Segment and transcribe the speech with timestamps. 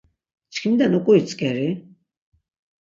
[0.53, 1.67] Çkimden uǩuitzǩeri?